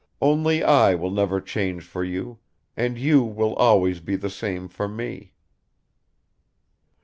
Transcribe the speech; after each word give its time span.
Only 0.19 0.63
I 0.63 0.95
will 0.95 1.11
never 1.11 1.39
change 1.39 1.83
for 1.83 2.03
you, 2.03 2.39
and 2.75 2.97
you 2.97 3.21
will 3.23 3.53
always 3.53 3.99
be 3.99 4.15
the 4.15 4.31
same 4.31 4.67
for 4.67 4.87
me." 4.87 5.35